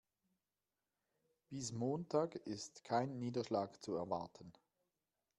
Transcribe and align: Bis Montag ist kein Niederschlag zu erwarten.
Bis 1.49 1.71
Montag 1.73 2.33
ist 2.47 2.83
kein 2.83 3.19
Niederschlag 3.19 3.83
zu 3.83 3.93
erwarten. 3.93 4.51